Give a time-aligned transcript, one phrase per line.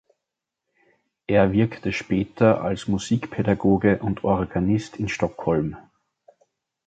[1.27, 5.77] Er wirkte später als Musikpädagoge und Organist in Stockholm.